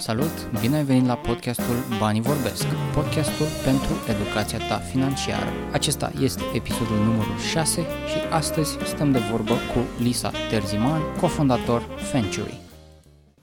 [0.00, 0.60] Salut!
[0.60, 5.52] Bine ai venit la podcastul Banii Vorbesc, podcastul pentru educația ta financiară.
[5.72, 11.82] Acesta este episodul numărul 6 și astăzi stăm de vorbă cu Lisa Terziman, cofondator
[12.12, 12.60] Ventury.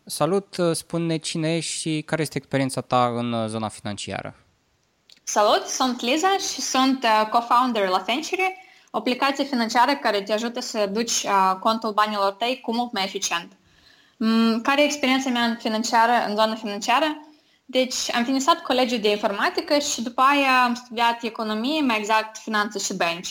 [0.05, 0.55] Salut!
[0.71, 4.35] Spune cine ești și care este experiența ta în zona financiară?
[5.23, 5.65] Salut!
[5.65, 8.55] Sunt Liza și sunt uh, co-founder la Ventury,
[8.91, 13.03] o aplicație financiară care te ajută să duci uh, contul banilor tăi cu mult mai
[13.03, 13.51] eficient.
[14.17, 17.19] Mm, care e experiența mea financiară, în zona financiară?
[17.65, 22.79] Deci am finisat colegiul de informatică și după aia am studiat economie, mai exact finanțe
[22.79, 23.29] și bench.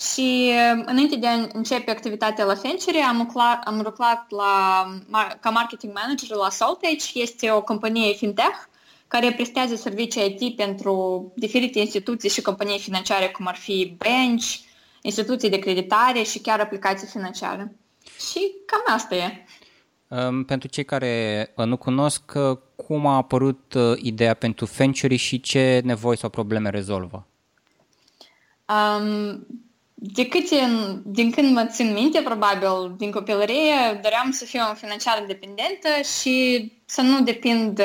[0.00, 4.84] Și uh, înainte de a începe activitatea la Fencery, am, lucrat, am lucrat la,
[5.40, 7.06] ca marketing manager la Soltage.
[7.14, 8.56] Este o companie fintech
[9.08, 14.54] care prestează servicii IT pentru diferite instituții și companii financiare, cum ar fi bench,
[15.02, 17.76] instituții de creditare și chiar aplicații financiare.
[18.30, 19.44] Și cam asta e.
[20.46, 25.40] Pentru cei care uh, nu cunosc, uh, cum a apărut uh, ideea pentru Venture și
[25.40, 27.26] ce nevoi sau probleme rezolvă?
[28.68, 29.46] Um,
[29.94, 35.18] de cât în, din când mă țin minte, probabil, din copilărie, doream să fiu financiar
[35.20, 37.82] independentă și să nu depind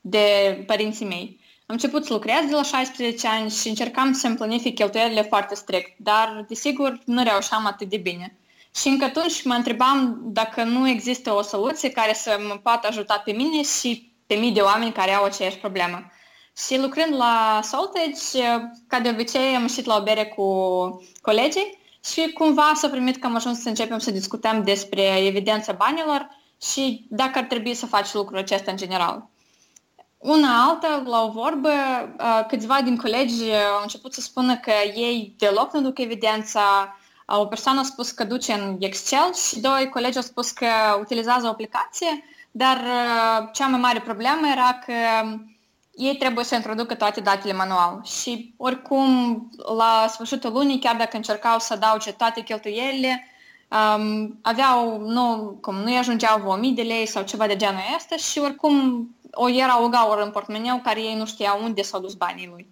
[0.00, 1.38] de părinții mei.
[1.66, 5.92] Am început să lucrez de la 16 ani și încercam să-mi planific cheltuielile foarte strict,
[5.96, 8.36] dar, desigur, nu reușeam atât de bine.
[8.80, 13.22] Și încă atunci mă întrebam dacă nu există o soluție care să mă poată ajuta
[13.24, 16.10] pe mine și pe mii de oameni care au aceeași problemă.
[16.66, 20.44] Și lucrând la Saltage, ca de obicei am ieșit la o bere cu
[21.20, 26.28] colegii și cumva s-a primit că am ajuns să începem să discutăm despre evidența banilor
[26.62, 29.28] și dacă ar trebui să faci lucrul acesta în general.
[30.18, 31.70] Una alta, la o vorbă,
[32.48, 36.96] câțiva din colegi au început să spună că ei deloc nu duc evidența,
[37.36, 40.66] o persoană a spus că duce în Excel și doi colegi au spus că
[41.00, 44.92] utilizează o aplicație, dar uh, cea mai mare problemă era că
[45.94, 49.38] ei trebuie să introducă toate datele manual și oricum
[49.76, 53.26] la sfârșitul lunii, chiar dacă încercau să adauge toate cheltuielile,
[53.68, 58.38] um, aveau, nu, cum nu-i ajungeau 1000 de lei sau ceva de genul ăsta și
[58.38, 62.48] oricum o era o gaură în portmoneu care ei nu știau unde s-au dus banii
[62.52, 62.66] lui.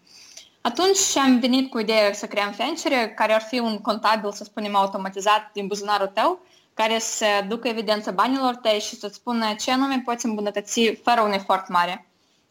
[0.66, 4.76] Atunci am venit cu ideea să creăm Fencere, care ar fi un contabil, să spunem,
[4.76, 6.40] automatizat din buzunarul tău,
[6.74, 11.32] care să ducă evidența banilor tăi și să-ți spună ce anume poți îmbunătăți fără un
[11.32, 12.06] efort mare.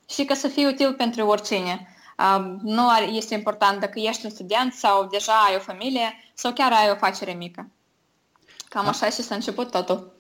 [0.10, 1.96] Și ca să fie util pentru oricine.
[2.62, 6.88] Nu este important dacă ești un student sau deja ai o familie sau chiar ai
[6.88, 7.70] o afacere mică.
[8.76, 10.12] Cam așa și s-a început totul.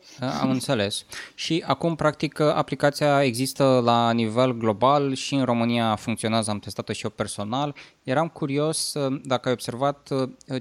[0.41, 1.05] Am înțeles.
[1.33, 7.03] Și acum, practic, aplicația există la nivel global și în România funcționează, am testat-o și
[7.03, 7.75] eu personal.
[8.03, 8.93] Eram curios
[9.23, 10.09] dacă ai observat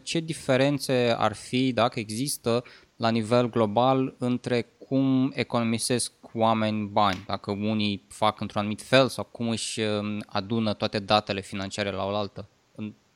[0.03, 2.63] ce diferențe ar fi, dacă există,
[2.97, 9.25] la nivel global între cum economisesc oameni bani, dacă unii fac într-un anumit fel sau
[9.25, 9.81] cum își
[10.27, 12.49] adună toate datele financiare la oaltă,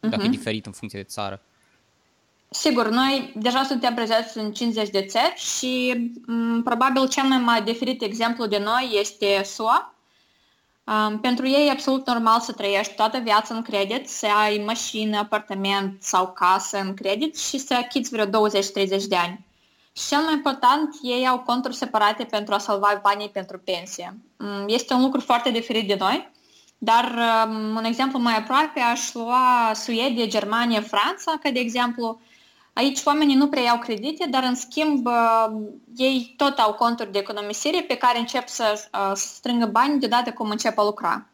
[0.00, 0.24] dacă uh-huh.
[0.24, 0.30] e mhm.
[0.30, 1.42] diferit în funcție de țară.
[2.50, 7.38] Sigur, noi deja suntem prezenți în 50 de țări și m- mm, probabil cel mai
[7.38, 9.94] mai diferit exemplu de noi este SUA.
[10.84, 15.18] Um, pentru ei e absolut normal să trăiești toată viața în credit, să ai mașină,
[15.18, 18.28] apartament sau casă în credit și să achiți vreo 20-30
[19.08, 19.46] de ani.
[19.96, 24.18] Și cel mai important, ei au conturi separate pentru a salva banii pentru pensie.
[24.36, 26.30] Um, este un lucru foarte diferit de noi,
[26.78, 27.14] dar
[27.46, 32.20] um, un exemplu mai aproape aș lua Suedia, Germania, Franța, ca de exemplu,
[32.78, 35.46] Aici oamenii nu prea iau credite, dar în schimb uh,
[35.96, 40.32] ei tot au conturi de economisire pe care încep să, uh, să strângă bani deodată
[40.32, 41.26] cum încep a lucra.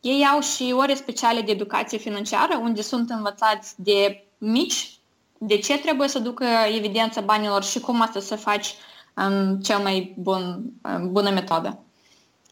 [0.00, 4.98] Ei au și ore speciale de educație financiară, unde sunt învățați de mici
[5.38, 6.44] de ce trebuie să ducă
[6.76, 8.74] evidența banilor și cum asta să faci
[9.14, 10.62] în cel mai bun,
[11.02, 11.78] bună metodă.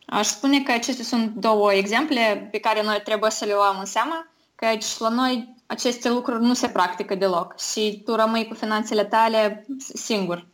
[0.06, 3.84] Aș spune că acestea sunt două exemple pe care noi trebuie să le luăm în
[3.84, 9.04] seamă, căci la noi aceste lucruri nu se practică deloc și tu rămâi cu finanțele
[9.04, 10.46] tale singur.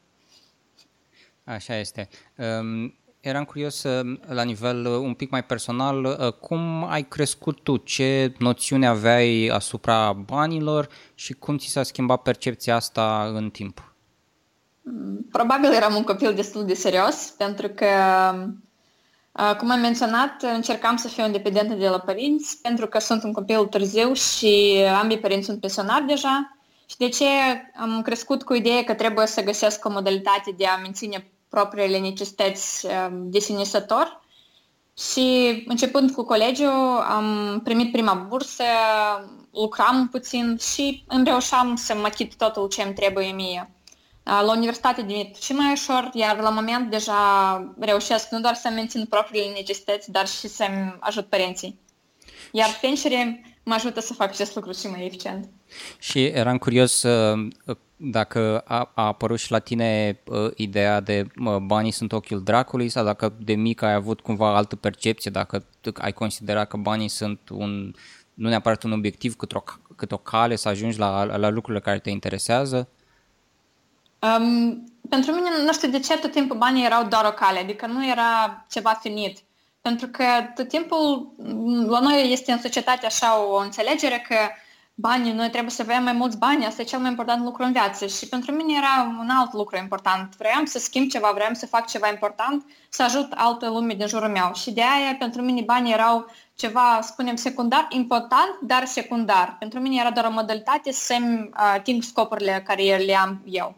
[1.45, 2.09] Așa este.
[2.37, 7.63] Um, eram curios um, la nivel uh, un pic mai personal, uh, cum ai crescut
[7.63, 7.77] tu?
[7.77, 13.95] Ce noțiune aveai asupra banilor și cum ți s-a schimbat percepția asta în timp?
[15.31, 17.87] Probabil eram un copil destul de serios, pentru că
[19.59, 23.67] cum am menționat, încercam să fiu independentă de la părinți, pentru că sunt un copil
[23.67, 26.57] târziu și ambii părinți sunt pensionari deja.
[26.87, 27.25] Și de ce
[27.81, 32.87] am crescut cu ideea că trebuie să găsesc o modalitate de a menține propriile necesități
[33.11, 34.21] de sinisător.
[34.99, 38.65] Și începând cu colegiul, am primit prima bursă,
[39.53, 43.75] lucram puțin și îmi reușeam să mă achit totul ce îmi trebuie mie.
[44.31, 49.05] La universitate devine și mai ușor, iar la moment deja reușesc nu doar să mențin
[49.05, 51.79] propriile necesități, dar și să-mi ajut părinții.
[52.53, 55.49] Iar venture mă ajută să fac acest lucru și mai eficient.
[55.99, 57.05] Și eram curios
[58.03, 62.89] dacă a, a apărut și la tine uh, ideea de uh, banii sunt ochiul dracului
[62.89, 67.41] sau dacă de mic ai avut cumva altă percepție, dacă ai considerat că banii sunt
[67.49, 67.95] un,
[68.35, 69.63] nu neapărat un obiectiv, cât o,
[69.97, 72.89] cât o cale să ajungi la, la lucrurile care te interesează?
[74.21, 77.87] Um, pentru mine, nu știu de ce, tot timpul banii erau doar o cale, adică
[77.87, 79.39] nu era ceva finit.
[79.81, 80.25] Pentru că
[80.55, 81.33] tot timpul
[81.89, 84.37] la noi este în societate așa o înțelegere că
[84.95, 87.73] banii, noi trebuie să avem mai mulți bani, asta e cel mai important lucru în
[87.73, 90.37] viață și pentru mine era un alt lucru important.
[90.37, 94.29] Vreau să schimb ceva, vreau să fac ceva important, să ajut alte lume din jurul
[94.29, 99.57] meu și de aia pentru mine banii erau ceva, spunem, secundar, important, dar secundar.
[99.59, 103.75] Pentru mine era doar o modalitate să-mi ating scopurile care le am eu.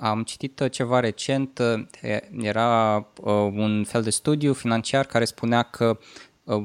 [0.00, 5.62] Am citit uh, ceva recent, uh, era uh, un fel de studiu financiar care spunea
[5.62, 5.98] că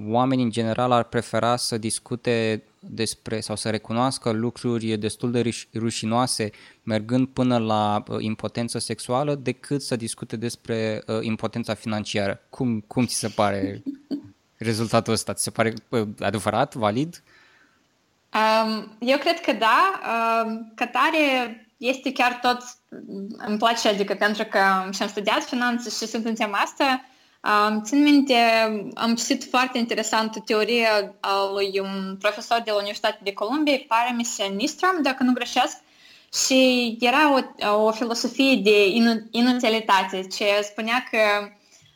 [0.08, 6.52] oamenii în general ar prefera să discute despre sau să recunoască lucruri destul de rușinoase
[6.84, 12.42] mergând până la impotență sexuală decât să discute despre impotența financiară.
[12.50, 13.84] Cum, cum ți se pare
[14.58, 15.34] rezultatul ăsta?
[15.34, 15.74] Ți se pare
[16.20, 17.24] adevărat, valid?
[18.34, 20.00] Um, eu cred că da.
[20.46, 22.58] Um, că tare este chiar tot,
[23.38, 24.60] îmi place, adică pentru că
[24.92, 27.06] și-am studiat finanțe și sunt în tema asta,
[27.44, 28.36] um, țin minte,
[28.94, 34.38] am citit foarte interesantă teorie a lui un profesor de la Universitatea de Columbia, Paramis
[34.56, 35.78] Nistrom, dacă nu greșesc,
[36.46, 37.40] și era o,
[37.86, 38.88] o filosofie de
[39.32, 41.18] inutilitate, ce spunea că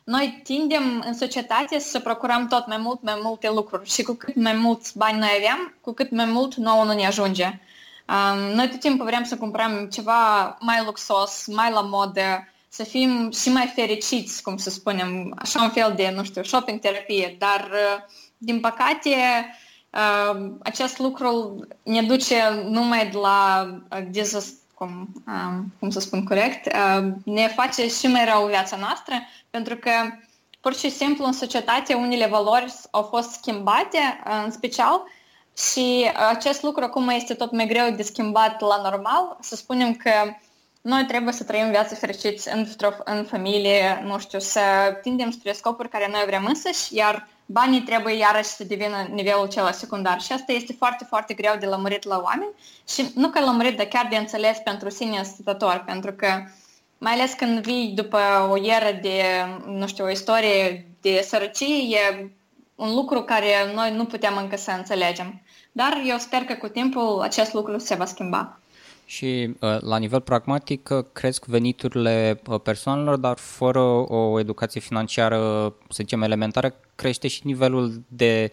[0.04, 4.34] noi tindem în societate să procurăm tot mai mult, mai multe lucruri și cu cât
[4.34, 7.60] mai mulți bani noi avem, cu cât mai mult nouă nu ne ajunge.
[8.08, 13.30] Um, noi tot timpul vrem să cumpărăm ceva mai luxos, mai la modă, să fim
[13.30, 17.70] și mai fericiți, cum să spunem, așa un fel de, nu știu, shopping terapie, dar
[18.38, 19.10] din păcate
[19.90, 23.68] uh, acest lucru ne duce numai la
[24.10, 29.14] dezast cum, um, cum să spun corect, uh, ne face și mai rău viața noastră,
[29.50, 29.90] pentru că
[30.60, 35.02] pur și simplu în societate unele valori au fost schimbate, în special,
[35.56, 39.36] și acest lucru acum este tot mai greu de schimbat la normal.
[39.40, 40.10] Să spunem că
[40.80, 42.66] noi trebuie să trăim viața fericiți în,
[43.04, 44.60] în familie, nu știu, să
[45.02, 49.72] tindem spre scopuri care noi vrem însăși, iar banii trebuie iarăși să devină nivelul cel
[49.72, 50.20] secundar.
[50.20, 52.50] Și asta este foarte, foarte greu de lămurit la oameni
[52.88, 56.28] și nu că lămurit, dar chiar de înțeles pentru sine stătător, pentru că
[56.98, 58.18] mai ales când vii după
[58.50, 59.22] o ieră de,
[59.66, 62.30] nu știu, o istorie de sărăcie, e
[62.74, 65.42] un lucru care noi nu putem încă să înțelegem.
[65.76, 68.58] Dar eu sper că cu timpul acest lucru se va schimba.
[69.04, 75.38] Și uh, la nivel pragmatic uh, cresc veniturile uh, persoanelor, dar fără o educație financiară,
[75.88, 78.52] să zicem, elementară, crește și nivelul de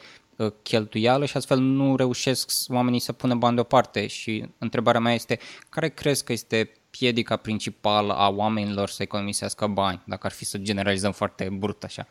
[0.62, 4.08] cheltuială și astfel nu reușesc oamenii să pună bani deoparte.
[4.08, 5.40] Și întrebarea mea este,
[5.70, 10.58] care crezi că este piedica principală a oamenilor să economisească bani, dacă ar fi să
[10.58, 12.08] generalizăm foarte brut așa?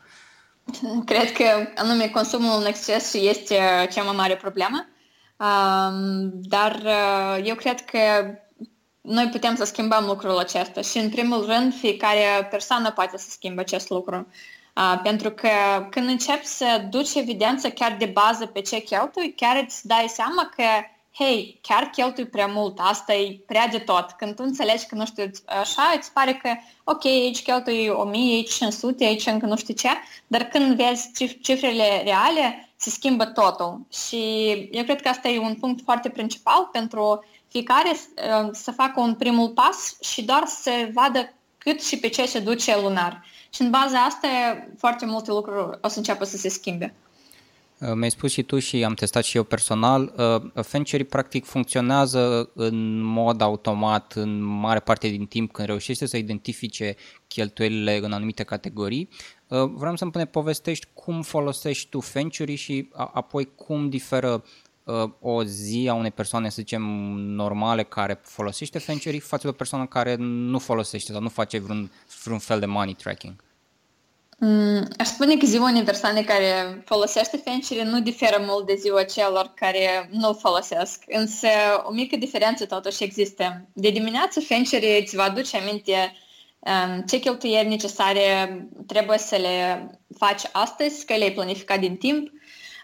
[1.05, 1.43] Cred că
[1.75, 3.55] anume consumul în exces este
[3.91, 4.87] cea mai mare problemă
[6.31, 7.99] dar uh, eu cred că
[9.01, 13.61] noi putem să schimbăm lucrul acesta și, în primul rând, fiecare persoană poate să schimbe
[13.61, 14.27] acest lucru.
[14.75, 15.49] Uh, pentru că
[15.89, 20.51] când începi să duci evidență chiar de bază pe ce cheltui, chiar îți dai seama
[20.55, 20.63] că,
[21.13, 24.11] hei, chiar cheltui prea mult, asta e prea de tot.
[24.11, 26.49] Când tu înțelegi că, nu știu, așa, îți pare că,
[26.83, 29.89] ok, aici cheltui 1000, aici 500, aici încă nu știu ce,
[30.27, 33.81] dar când vezi cifrele reale, se schimbă totul.
[33.91, 34.19] Și
[34.71, 39.13] eu cred că asta e un punct foarte principal pentru fiecare uh, să facă un
[39.13, 43.25] primul pas și doar să vadă cât și pe ce se duce lunar.
[43.49, 44.27] Și în baza asta
[44.77, 46.93] foarte multe lucruri o să înceapă să se schimbe.
[47.77, 50.13] Uh, mi-ai spus și tu și am testat și eu personal,
[50.55, 56.17] uh, Fenchery practic funcționează în mod automat în mare parte din timp când reușește să
[56.17, 56.95] identifice
[57.27, 59.09] cheltuielile în anumite categorii
[59.42, 64.43] Uh, vreau să-mi ne povestești cum folosești tu Fenchuri și apoi cum diferă
[64.83, 66.81] uh, o zi a unei persoane, să zicem,
[67.15, 71.91] normale care folosește Fenchuri față de o persoană care nu folosește sau nu face vreun,
[72.23, 73.33] vreun fel de money tracking.
[74.45, 79.03] Mm, aș spune că ziua unei persoane care folosește Fenchuri nu diferă mult de ziua
[79.03, 81.47] celor care nu folosesc, însă
[81.83, 83.67] o mică diferență totuși există.
[83.73, 86.15] De dimineață Fenchuri îți va aduce aminte
[87.07, 92.31] ce cheltuieli necesare trebuie să le faci astăzi, că le-ai planificat din timp.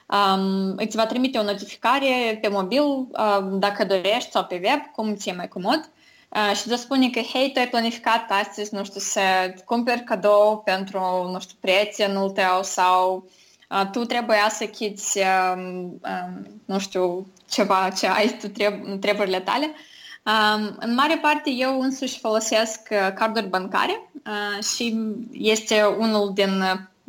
[0.08, 5.16] Um, îți va trimite o notificare pe mobil um, dacă dorești sau pe web, cum
[5.16, 5.90] ți-e mai comod.
[6.30, 9.22] uh, și îți spune că, hei, tu ai planificat astăzi, nu știu, să
[9.66, 13.30] cumperi cadou pentru, nu știu, prietenul tău sau
[13.70, 19.40] uh, tu trebuia să chiți, um, um, nu știu, ceva ce ai tu treb- treburile
[19.40, 19.72] tale.
[20.30, 24.96] Um, în mare parte eu însuși folosesc uh, carduri bancare uh, și
[25.32, 26.64] este unul din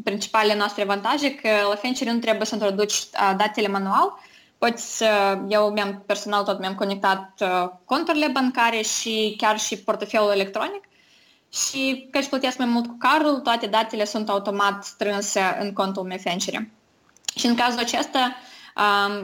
[0.05, 4.19] principalele noastre avantaje că la Fencheri nu trebuie să introduci uh, datele manual,
[4.59, 10.31] poți să, eu mi-am personal tot mi-am conectat uh, conturile bancare și chiar și portofelul
[10.31, 10.89] electronic
[11.53, 16.03] și că își plătesc mai mult cu cardul, toate datele sunt automat strânse în contul
[16.03, 16.69] meu Fencheri.
[17.35, 18.50] Și în cazul acesta, um,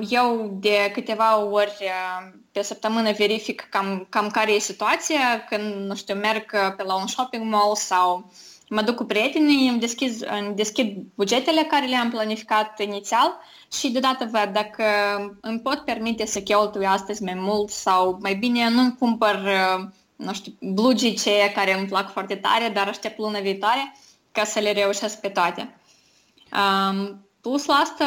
[0.09, 5.95] eu de câteva ori uh, pe săptămână verific cam, cam care e situația când, nu
[5.95, 8.33] știu, merg pe la un shopping mall sau
[8.69, 13.37] mă duc cu prietenii, îmi deschid, îmi deschid bugetele care le-am planificat inițial
[13.73, 14.85] și deodată văd dacă
[15.41, 19.49] îmi pot permite să cheltui astăzi mai mult sau mai bine nu-mi cumpăr,
[20.17, 23.97] nu știu, blugii ceea care îmi plac foarte tare, dar aștept luna viitoare
[24.33, 25.77] ca să le reușesc pe toate.
[26.53, 28.07] Um, plus la asta,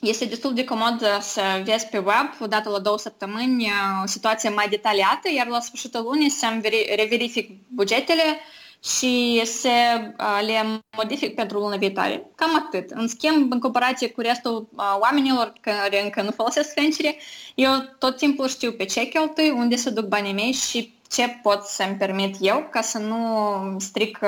[0.00, 3.70] este destul de comod să vezi pe web, odată la două săptămâni,
[4.02, 6.60] o situație mai detaliată, iar la sfârșitul lunii să-mi
[6.96, 8.40] reverific bugetele,
[8.84, 9.68] și se,
[10.46, 12.26] le modific pentru luna viitoare.
[12.34, 12.90] Cam atât.
[12.90, 14.68] În schimb, în comparație cu restul
[15.00, 17.18] oamenilor care încă nu folosesc Fencheri,
[17.54, 21.62] eu tot timpul știu pe ce cheltui, unde să duc banii mei și ce pot
[21.62, 24.18] să-mi permit eu ca să nu stric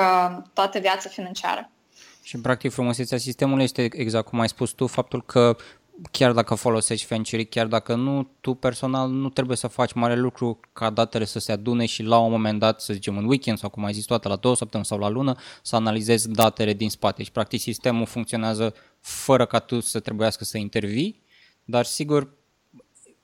[0.52, 1.70] toată viața financiară.
[2.22, 5.56] Și, practic, frumusețea sistemului este exact cum ai spus tu, faptul că
[6.10, 10.60] chiar dacă folosești Fencheri, chiar dacă nu, tu personal nu trebuie să faci mare lucru
[10.72, 13.68] ca datele să se adune și la un moment dat, să zicem în weekend sau
[13.68, 17.22] cum ai zis toată, la două săptămâni sau la lună, să analizezi datele din spate.
[17.22, 21.22] Și practic sistemul funcționează fără ca tu să trebuiască să intervii,
[21.64, 22.28] dar sigur,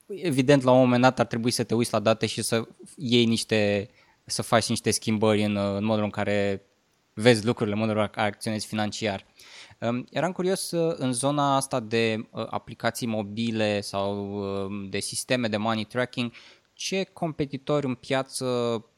[0.07, 3.25] evident la un moment dat ar trebui să te uiți la date și să iei
[3.25, 3.91] niște,
[4.25, 6.63] să faci niște schimbări în, în modul în care
[7.21, 9.27] vezi lucrurile, în modul în care acționezi financiar.
[10.11, 15.57] Eram curios uh, în zona asta de uh, aplicații mobile sau um, de sisteme de
[15.57, 16.33] money tracking,
[16.73, 18.45] ce competitori în piață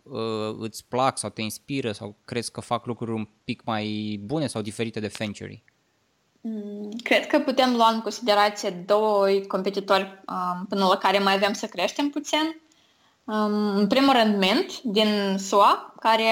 [0.02, 4.46] uh, îți plac sau te inspiră sau crezi că fac lucruri un pic mai bune
[4.46, 5.62] sau diferite de Fenchery?
[6.40, 11.52] Mm, cred că putem lua în considerație doi competitori um, până la care mai avem
[11.52, 12.60] să creștem puțin.
[13.30, 16.24] Um, în primul rând, Mint din SUA, care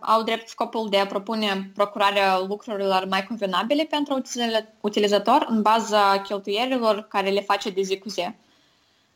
[0.00, 4.22] au drept scopul de a propune procurarea lucrurilor mai convenabile pentru
[4.80, 8.28] utilizator în baza cheltuierilor care le face de zi cu zi.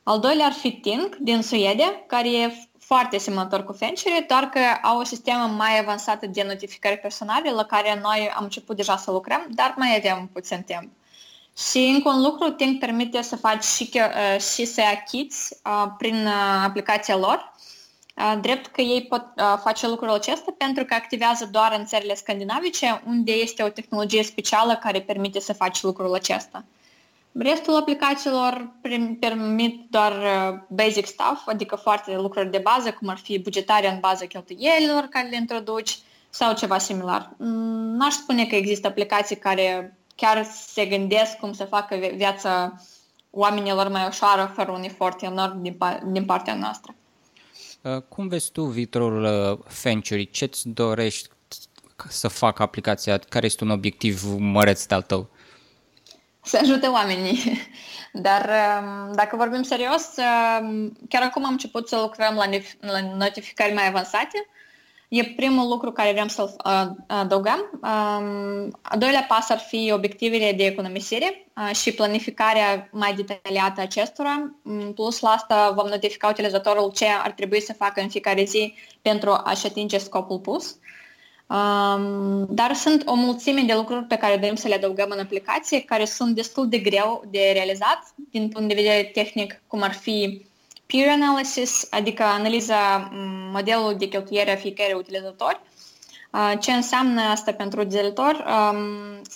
[0.03, 4.61] Al doilea ar fi Tink din Suedia, care e foarte asemănător cu Fencheri, doar că
[4.83, 9.11] au o sistemă mai avansată de notificări personale la care noi am început deja să
[9.11, 10.98] lucrăm, dar mai avem puțin timp.
[11.67, 16.27] Și încă un lucru, Tink permite să faci și, uh, și să achiți uh, prin
[16.27, 17.57] uh, aplicația lor,
[18.41, 19.25] drept că ei pot
[19.63, 24.77] face lucrul acesta pentru că activează doar în țările scandinavice, unde este o tehnologie specială
[24.83, 26.65] care permite să faci lucrul acesta.
[27.33, 28.73] Restul aplicațiilor
[29.21, 30.13] permit doar
[30.69, 35.29] basic stuff, adică foarte lucruri de bază, cum ar fi bugetarea în baza cheltuielilor care
[35.29, 35.99] le introduci
[36.31, 37.31] sau ceva similar.
[37.37, 42.83] Mm, n-aș spune că există aplicații care chiar se gândesc cum să facă viața
[43.31, 46.95] oamenilor mai ușoară fără un efort enorm din, din partea noastră.
[47.83, 50.31] Uh, cum vezi tu viitorul uh, Fenchuri?
[50.31, 51.29] Ce-ți dorești
[52.09, 53.19] să facă aplicația?
[53.19, 55.29] Care este un obiectiv măreț de-al tău?
[56.43, 57.39] Să ajute oamenii.
[58.13, 58.51] Dar
[58.83, 60.09] um, dacă vorbim serios,
[60.61, 62.35] um, chiar acum am început să lucrăm
[62.81, 64.47] la notificări mai avansate
[65.09, 66.57] E primul lucru care vrem să-l
[67.07, 67.79] adăugăm.
[68.83, 74.53] A doilea pas ar fi obiectivele de economisire și planificarea mai detaliată acestora.
[74.95, 79.41] Plus la asta vom notifica utilizatorul ce ar trebui să facă în fiecare zi pentru
[79.45, 80.77] a-și atinge scopul pus.
[82.49, 86.05] Dar sunt o mulțime de lucruri pe care dorim să le adăugăm în aplicație, care
[86.05, 90.47] sunt destul de greu de realizat din punct de vedere tehnic, cum ar fi
[90.93, 95.61] peer analysis, adică analiza mm, modelului de cheltuiere a fiecare utilizator.
[96.61, 98.45] Ce înseamnă asta pentru utilizator?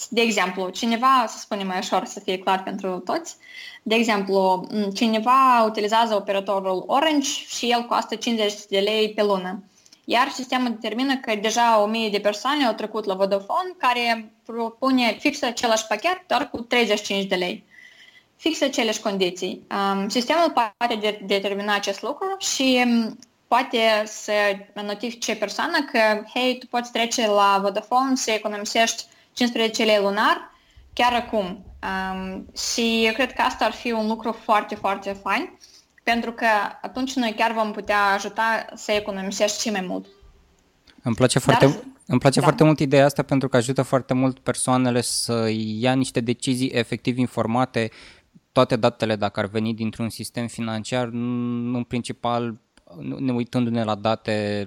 [0.09, 3.37] De exemplu, cineva, să spunem mai ușor să fie clar pentru toți,
[3.83, 9.63] de exemplu, cineva utilizează operatorul Orange și el costă 50 de lei pe lună.
[10.05, 15.43] Iar sistemul determină că deja 1000 de persoane au trecut la Vodafone care propune fix
[15.43, 17.65] același pachet, doar cu 35 de lei
[18.43, 19.67] fix aceleași condiții.
[19.71, 23.19] Um, sistemul poate de- determina acest lucru și um,
[23.49, 24.33] poate să
[24.83, 30.51] notifice persoana că, hei, tu poți trece la Vodafone să economisești 15 lei lunar
[30.93, 31.65] chiar acum.
[31.83, 35.59] Um, și eu cred că asta ar fi un lucru foarte, foarte fain.
[36.03, 36.47] pentru că
[36.83, 40.07] atunci noi chiar vom putea ajuta să economisești și mai mult.
[41.03, 41.75] Îmi place foarte, Dar,
[42.07, 42.45] îmi place da.
[42.47, 47.19] foarte mult ideea asta pentru că ajută foarte mult persoanele să ia niște decizii efectiv
[47.19, 47.91] informate
[48.53, 52.61] toate datele, dacă ar veni dintr-un sistem financiar, în principal
[53.19, 54.67] ne uitându-ne la date,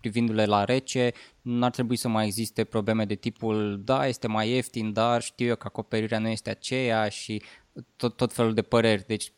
[0.00, 1.12] privindu-le la rece,
[1.42, 5.46] nu ar trebui să mai existe probleme de tipul, da, este mai ieftin, dar știu
[5.46, 7.42] eu că acoperirea nu este aceea și
[7.96, 9.06] tot, tot felul de păreri.
[9.06, 9.32] Deci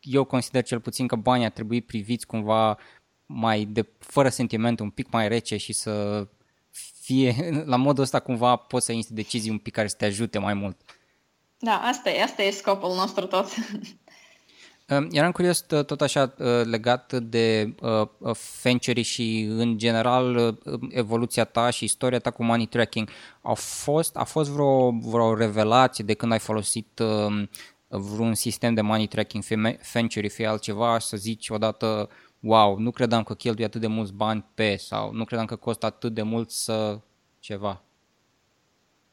[0.00, 2.78] eu consider cel puțin că banii ar trebui priviți cumva
[3.26, 6.26] mai de, fără sentiment, un pic mai rece și să
[7.00, 10.38] fie, la modul ăsta cumva poți să iei decizii un pic care să te ajute
[10.38, 10.97] mai mult.
[11.58, 13.46] Da, asta e, asta e scopul nostru tot.
[15.10, 16.34] Eram curios tot așa
[16.64, 17.74] legat de
[18.34, 20.58] Fenchery și în general
[20.90, 23.08] evoluția ta și istoria ta cu money tracking.
[23.42, 27.00] A fost, a fost vreo, vreo revelație de când ai folosit
[27.88, 32.10] vreun sistem de money tracking, fie Fenchery, fie altceva, să zici odată,
[32.40, 35.86] wow, nu credeam că cheltuie atât de mulți bani pe sau nu credeam că costă
[35.86, 37.00] atât de mult să
[37.40, 37.82] ceva.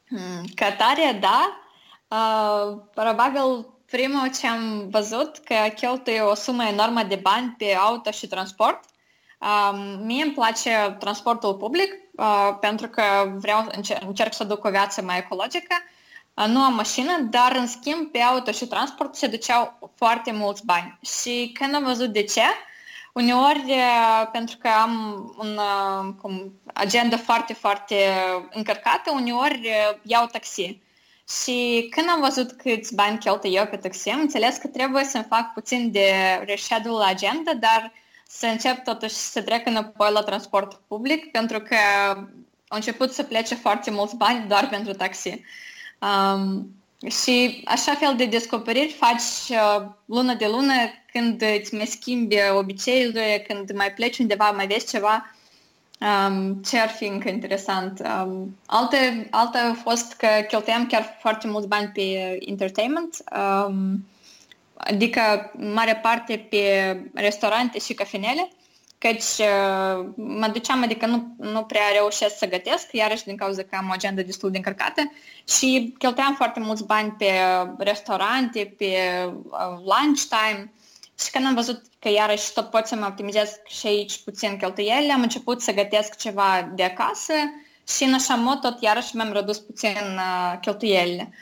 [0.08, 1.65] Hmm, Catarea, da,
[2.08, 8.10] Uh, probabil primul ce am văzut că cheltuie o sumă enormă de bani pe auto
[8.10, 8.80] și transport.
[9.40, 13.02] Uh, mie îmi place transportul public uh, pentru că
[13.36, 15.74] vreau încerc, încerc să duc o viață mai ecologică.
[16.34, 20.64] Uh, nu am mașină, dar în schimb pe auto și transport se duceau foarte mulți
[20.64, 20.98] bani.
[21.18, 22.42] Și când am văzut de ce,
[23.12, 27.96] uneori uh, pentru că am un uh, cum, agenda foarte, foarte
[28.50, 30.84] încărcată, uneori uh, iau taxi.
[31.28, 35.26] Și când am văzut câți bani cheltuie eu pe taxi, am înțeles că trebuie să-mi
[35.28, 36.10] fac puțin de
[36.46, 37.92] reschedule agenda, dar
[38.28, 41.76] să încep totuși să trec înapoi la transport public, pentru că
[42.68, 45.40] au început să plece foarte mulți bani doar pentru taxi.
[45.98, 46.74] Um,
[47.10, 50.74] și așa fel de descoperiri faci uh, lună de lună
[51.12, 55.35] când îți mai schimbi obiceiurile, când mai pleci undeva, mai vezi ceva
[56.00, 58.00] Um, ce ar fi încă interesant?
[58.00, 63.16] Um, alte, alte a fost că cheltuiam chiar foarte mulți bani pe entertainment,
[63.66, 64.06] um,
[64.76, 68.48] adică mare parte pe restaurante și cafenele,
[68.98, 73.76] căci uh, mă duceam, adică nu, nu prea reușesc să gătesc, iarăși din cauza că
[73.76, 75.12] am o agenda destul de încărcată.
[75.48, 77.30] Și cheltuiam foarte mulți bani pe
[77.78, 78.86] restaurante, pe
[79.50, 80.72] uh, lunch time,
[81.18, 85.12] și când am văzut că iarăși tot pot să mă optimizez și aici puțin cheltuielile,
[85.12, 87.32] am început să gătesc ceva de acasă
[87.88, 91.32] și în așa mod tot iarăși mi-am redus puțin uh, cheltuielile.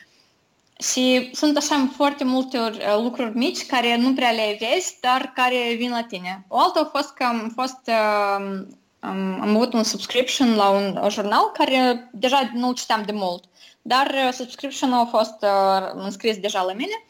[0.78, 5.74] Și sunt așa foarte multe uh, lucruri mici care nu prea le vezi, dar care
[5.76, 6.44] vin la tine.
[6.48, 8.66] O altă a fost că am fost uh,
[9.00, 13.44] am, am avut un subscription la un, un jurnal care deja nu citeam de mult,
[13.82, 17.04] dar uh, subscription-ul a fost uh, înscris deja la mine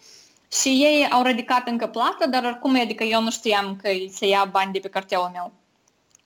[0.61, 4.49] și ei au ridicat încă plată, dar oricum, adică eu nu știam că se ia
[4.51, 5.53] bani de pe cartelul meu.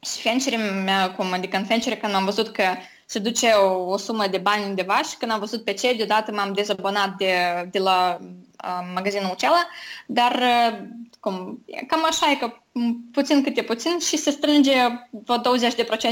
[0.00, 2.64] Și Fenchery mea, cum, adică în Fenchery când am văzut că
[3.06, 6.32] se duce o, o sumă de bani undeva și când am văzut pe ce, deodată
[6.32, 7.34] m-am dezabonat de,
[7.70, 9.66] de la uh, magazinul acela,
[10.06, 10.78] dar uh,
[11.20, 12.52] cum, cam așa e că
[13.12, 14.74] puțin câte puțin și se strânge
[15.10, 15.38] vreo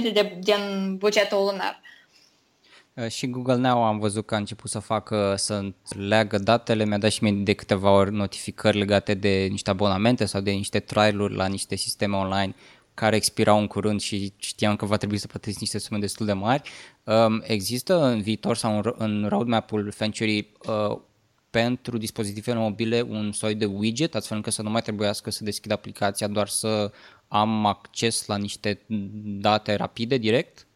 [0.09, 1.81] 20% de, din bugetul lunar.
[1.83, 1.96] Uh,
[3.09, 7.11] și Google Now am văzut că a început să facă, să leagă datele, mi-a dat
[7.11, 11.47] și mie de câteva ori notificări legate de niște abonamente sau de niște trial-uri la
[11.47, 12.55] niște sisteme online
[12.95, 16.33] care expirau în curând și știam că va trebui să plătesc niște sume destul de
[16.33, 16.71] mari.
[17.05, 20.99] Um, există în viitor sau în roadmap-ul Ventury uh,
[21.51, 25.71] pentru dispozitivele mobile un soi de widget, astfel încât să nu mai trebuiască să deschid
[25.71, 26.93] aplicația, doar să
[27.29, 28.81] am acces la niște
[29.41, 30.67] date rapide, direct?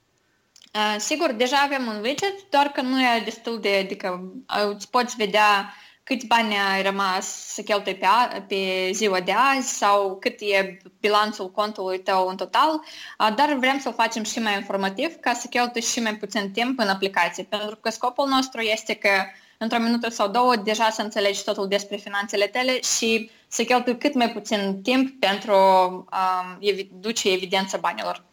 [0.75, 4.33] Uh, sigur, deja avem un widget, doar că nu e destul de, adică
[4.73, 9.69] îți poți vedea câți bani ai rămas să cheltui pe, a, pe ziua de azi
[9.69, 14.55] sau cât e bilanțul contului tău în total, uh, dar vrem să-l facem și mai
[14.55, 18.95] informativ ca să cheltui și mai puțin timp în aplicație, pentru că scopul nostru este
[18.95, 19.11] că
[19.59, 24.15] într-o minută sau două deja să înțelegi totul despre finanțele tale și să cheltui cât
[24.15, 25.53] mai puțin timp pentru
[26.11, 28.25] a um, duce evidența banilor.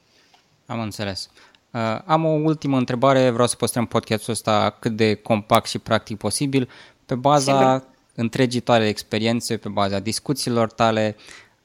[0.66, 1.30] Am înțeles.
[1.72, 6.18] Uh, am o ultimă întrebare, vreau să păstrăm podcastul ăsta cât de compact și practic
[6.18, 6.70] posibil,
[7.06, 7.94] pe baza Sigur.
[8.16, 11.16] întregii tale experiențe, pe baza discuțiilor tale,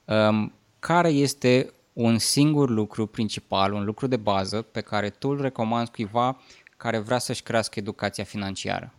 [0.05, 5.41] um, care este un singur lucru principal, un lucru de bază pe care tu îl
[5.41, 6.41] recomanzi cuiva
[6.77, 8.93] care vrea să-și crească educația financiară?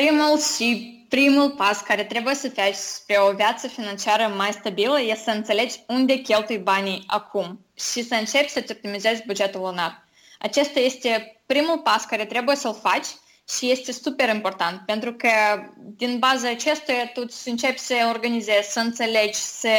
[0.00, 5.22] Primul și primul pas care trebuie să faci spre o viață financiară mai stabilă este
[5.24, 10.06] să înțelegi unde cheltui banii acum și să începi să-ți optimizezi bugetul lunar.
[10.38, 13.06] Acesta este primul pas care trebuie să-l faci
[13.58, 15.28] și este super important pentru că
[15.76, 19.76] din baza acestuia tu începi să organizezi, să înțelegi, să,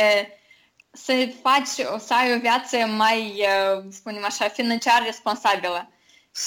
[0.91, 1.67] să faci,
[2.05, 5.89] să ai o viață mai, uh, spunem așa, financiar responsabilă.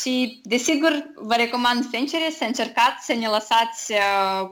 [0.02, 4.50] Și, desigur, vă recomand sincer să încercați să ne lăsați, uh,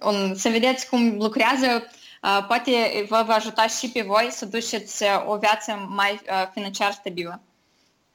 [0.00, 1.90] un, să vedeți cum lucrează.
[2.22, 2.70] Uh, poate
[3.08, 6.20] vă va ajuta și pe voi să duceți o viață mai
[6.52, 7.42] financiar stabilă.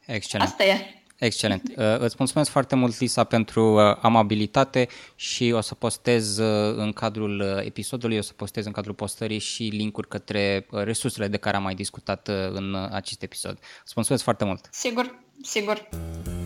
[0.06, 0.50] Excelent.
[0.50, 1.04] Asta e.
[1.24, 1.74] Excelent.
[1.78, 6.92] Uh, îți mulțumesc foarte mult, Lisa, pentru uh, amabilitate și o să postez uh, în
[6.92, 11.64] cadrul episodului, o să postez în cadrul postării și linkuri către resursele de care am
[11.64, 13.58] mai discutat în acest episod.
[13.84, 14.68] Îți mulțumesc foarte mult.
[14.72, 15.88] Sigur, sigur.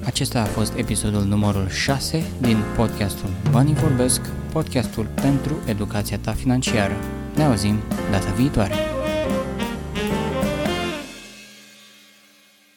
[0.06, 6.96] Acesta a fost episodul numărul 6 din podcastul Banii Vorbesc, podcastul pentru educația ta financiară.
[7.36, 7.80] Ne auzim
[8.12, 8.97] data viitoare.